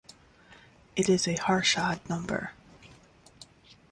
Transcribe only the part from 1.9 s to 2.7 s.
number.